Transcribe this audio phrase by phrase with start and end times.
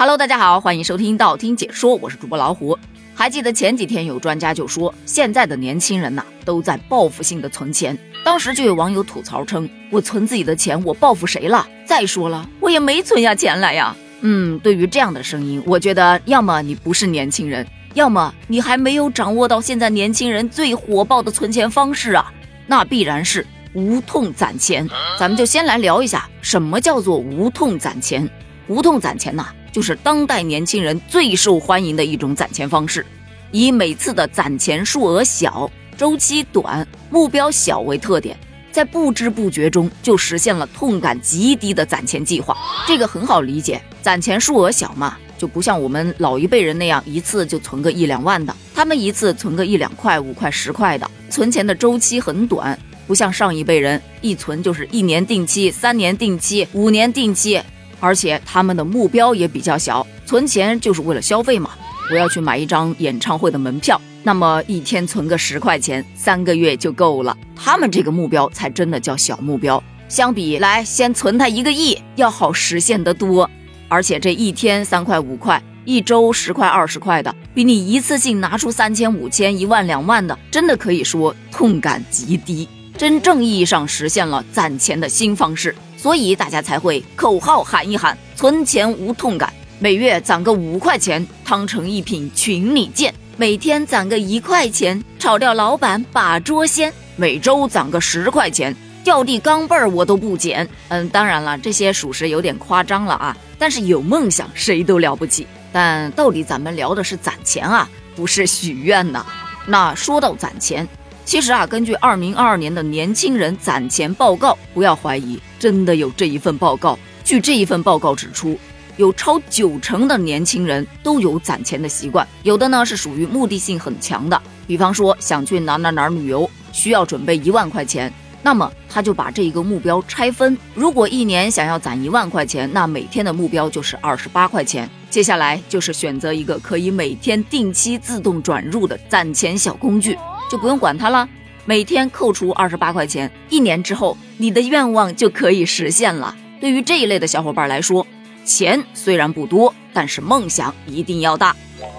[0.00, 2.78] Hello，大家好，欢迎收听道听解说，我是主播老虎。
[3.14, 7.98] 还记得前几天有专家就说，现在的年轻人呐都在报复性的存钱。
[8.24, 11.68] 当时就有网友吐槽称：“我存自己的钱，我报复谁了？
[11.84, 22.32] 再说了，我也没存下钱来呀。”嗯，对于这样的声音，我觉得要么你不是年轻人，要么你还没有掌握到现在年轻人最火爆的存钱方式啊，
[22.66, 24.88] 那必然是无痛攒钱。
[25.18, 28.26] 咱们就先来聊一下，什么叫做无痛攒钱？
[28.66, 29.46] 无痛攒钱呐。
[29.72, 33.04] 就是当代年轻人最受欢迎的一种攒钱方式，
[33.52, 38.36] 以每次的攒钱数额小、周期短、目标小为特点，
[38.72, 42.56] 在不知不觉中就实现了痛感极低的攒钱计划。
[42.86, 57.60] 这个很好理解，攒钱数额小嘛，就不像我们老一辈人那样一次就存个一两万的，他们一次存个一两块、五块、十块的，存钱的周期很短，不像上一辈人一存就是一年定期、三年定期、五年定期。
[58.00, 61.70] 而且他们的目标也比较小，存钱就是为了消费嘛。
[62.10, 67.36] 我要去买一张演唱会的门票，那么一天存个十块钱，三个月就够了。
[67.54, 73.48] 他们这个目标才真的叫小目标，相比来先存他一个亿要好实现得多。
[73.88, 85.74] 而且这一天三块五块，一周十块二十块的，比你一次性拿出三千五千一万两万的，真的可以说痛感极低，真正意义上实现了攒钱的新方式。
[86.00, 100.66] 所以大家才会口号喊一喊，存钱无痛感，每月攒个五块钱，汤成一品群里见；每天攒个一块钱，炒掉老板把桌掀；每周攒个十块钱，掉地钢镚儿我都不捡。
[100.88, 103.36] 嗯，当然了，这些属实有点夸张了啊。
[103.58, 105.46] 但是有梦想谁都了不起。
[105.70, 109.26] 但到底咱们聊的是攒钱啊，不是许愿呐。
[109.66, 110.88] 那说到攒钱。
[111.26, 116.98] 其实啊，根据二零二二年的年轻人攒钱报告，不要怀疑，真的有这一份报告。
[117.22, 118.58] 据这一份报告指出，
[118.96, 128.12] 有超九成的年轻人都有攒钱的习惯，有的呢是属于目的性很强的，比方说想去哪哪哪旅游，需要准备一万块钱，
[128.42, 134.90] 那么他就把这一个目标拆分，如果一年想要攒一万块钱，那每天的目标就是二十八块钱。
[135.08, 140.16] 接下来就是选择一个可以每天定期自动转入的攒钱小工具。
[140.50, 141.28] 就不用管它了，
[141.70, 146.36] 每天扣除二十八块钱，一年之后你的愿望就可以实现了。
[146.60, 148.04] 对于这一类的小伙伴来说，
[148.44, 151.54] 钱虽然不多，但是梦想一定要大。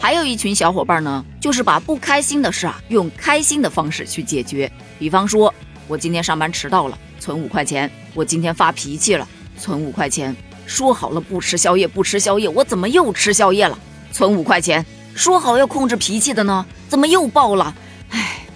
[0.00, 4.70] 还有一群小伙伴呢，就是把不开心的事啊，用开心的方式去解决。
[5.00, 5.52] 比方说，
[5.88, 9.26] 我今天上班迟到了，存五块钱；我今天发脾气了，
[9.58, 10.32] 存五块钱；
[10.64, 13.76] 说好了不吃宵夜，不吃宵夜，我怎么又吃宵夜了？
[14.12, 14.86] 存五块钱。
[15.16, 17.74] 说好要控制脾气的呢，怎么又爆了？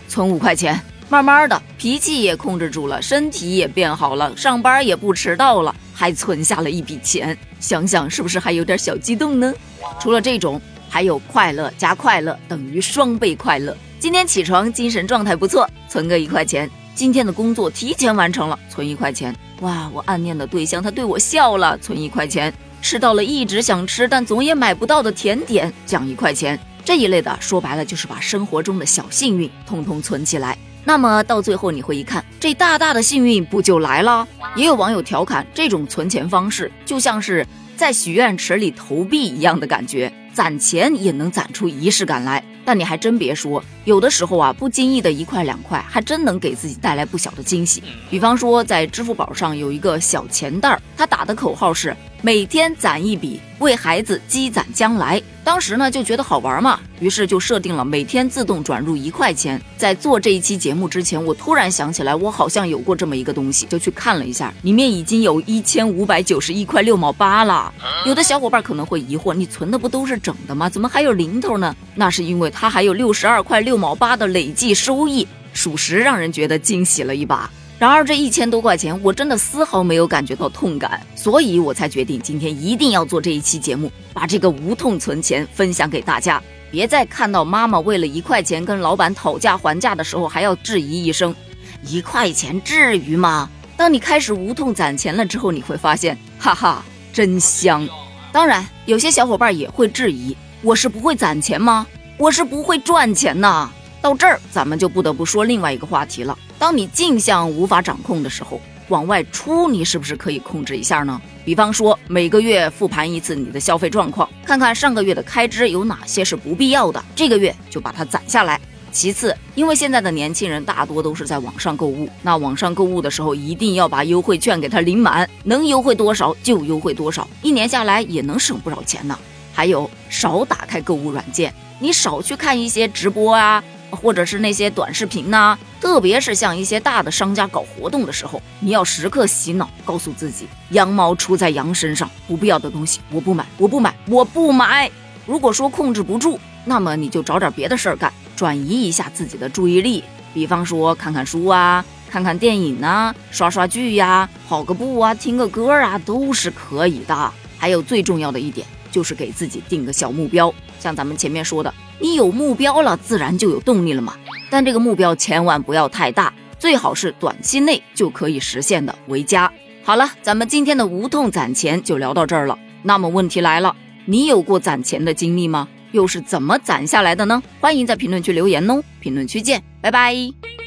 [0.06, 7.36] 存五块钱，慢慢的脾气也控制住了，身体也变好了，上班也不迟到了，还存下了一笔钱。
[7.58, 9.52] 想想是不是还有点小激动呢？
[9.98, 13.76] 除了这种，还有快乐加快乐等于双倍快乐。
[13.98, 16.70] 今天起床精神状态不错，存个一块钱。
[16.94, 19.34] 今天的工作提前完成了，存一块钱。
[19.62, 22.54] 哇，我暗恋的对象他对我笑了，存一块钱。
[22.80, 26.58] 吃到了一直想吃但总也买不到的甜点，奖一块钱。
[26.90, 34.26] 这一类的说白了就是把生活中的小幸运通通存起来，那么到最后你会一看，这大大的幸运不就来了？
[34.56, 37.46] 也有网友调侃，这种存钱方式就像是
[37.76, 42.42] 在许愿池里投币一样的感觉，攒钱也能攒出仪式感来。
[42.64, 47.80] 但你还真别说，有的时候啊，不经意的一块两块，还真能给自己带来不小的惊喜。
[48.10, 55.18] 比方说，在支付宝上有一个小钱袋儿，他打的口号是每天攒一笔，为孩子积攒将来。
[55.42, 59.58] 当时呢就觉得好玩嘛，于是就设定了每天自动转入一块钱。
[59.78, 67.72] 在做这一期节目之前，我突然想起来，我好像有过这么一个东西，就去看了一下，里面已经有一千五百九十一块六毛八了。
[68.04, 70.68] 有的小伙伴可能会疑惑，你存的不都是整的吗？
[70.68, 71.74] 怎么还有零头呢？
[71.94, 77.50] 那是因为它还有六十二块六毛八的累计收益，属实让人觉得惊喜了一把。
[77.80, 86.42] 然而这一千多块钱，我真的丝毫没有感觉到痛感，所以我才决定今天一定要做这一期节目，把这个无痛存钱分享给大家。
[86.70, 91.34] 别再看到妈妈为了一块钱跟老板讨价还价的时候，还要质疑一声：
[91.82, 93.48] 一块钱至于吗？
[93.78, 96.84] 当你开始无痛攒钱了之后，你会发现，哈哈，
[97.14, 97.88] 真香。
[98.30, 101.86] 当然，有些小伙伴也会质疑：我是不会攒钱吗？
[102.18, 103.70] 我是不会赚钱呐。
[104.00, 106.36] 到这儿，咱们就不得不说另外一个话题了。
[106.58, 111.20] 当你进项无法掌控的时候，往外出你是不是可以控制一下呢？
[111.44, 118.60] 比方说每个月复盘一次你的消费状况，看看上个月的开支有哪些是不必要的，这个月就把它攒下来。
[118.92, 129.16] 其次，因为现在的年轻人大多都是在网上购物，那网上购物的时候一定要把优惠券给他领满，能优惠多少就优惠多少，一年下来也能省不少钱呢。
[129.52, 135.58] 还有，少打开购物软件，你少去看一些直播啊，或者是那些短视频呐。
[135.80, 144.90] 特别是像一些大的商家搞活动的时候，你要时刻洗脑，告诉自己羊毛出在羊身上，不必要的东西我不买，我不买，我不买。
[145.26, 148.12] 如果说控制不住，那么你就找点别的事儿干。
[148.36, 150.02] 转移一下自己的注意力，
[150.32, 157.32] 比方说看看书啊，看看电影啊，刷刷剧呀，跑个步啊，听个歌啊，都是可以的。
[157.58, 160.52] 还有最重要的一点，就是给自己定个小目标。
[160.78, 164.14] 像咱们前面说的，你有目标了，自然就有动力了嘛。
[164.50, 169.52] 但这个目标千万不要太大，最好是短期内就可以实现的为佳。
[169.82, 172.58] 好了，咱们今天的无痛攒钱就聊到这儿了。
[172.82, 173.74] 那么问题来了，
[174.06, 175.68] 你有过攒钱的经历吗？
[175.92, 177.42] 又是怎么攒下来的呢？
[177.60, 178.82] 欢迎在评论区留言哦！
[179.00, 180.59] 评论区见，拜拜。